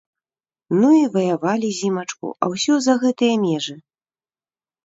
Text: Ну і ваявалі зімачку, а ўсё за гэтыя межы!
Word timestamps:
Ну 0.79 0.87
і 0.99 1.03
ваявалі 1.15 1.69
зімачку, 1.81 2.27
а 2.43 2.49
ўсё 2.55 2.73
за 2.87 2.93
гэтыя 3.05 3.35
межы! 3.45 3.75